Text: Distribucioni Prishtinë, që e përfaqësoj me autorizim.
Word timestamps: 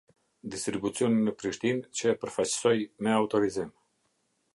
Distribucioni 0.53 1.33
Prishtinë, 1.41 1.89
që 1.99 2.09
e 2.13 2.15
përfaqësoj 2.23 2.73
me 3.09 3.13
autorizim. 3.19 3.71